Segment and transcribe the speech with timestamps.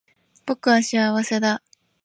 [0.47, 1.61] 僕は幸せだ